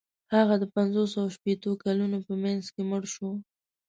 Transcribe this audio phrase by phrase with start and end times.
[0.35, 3.29] هغه د پنځوسو او شپیتو کلونو په منځ کې مړ شو.